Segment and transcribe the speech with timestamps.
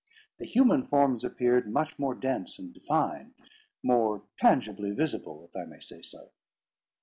[0.39, 3.35] The human forms appeared much more dense and defined;
[3.83, 6.31] more tangibly visible, if I may say so.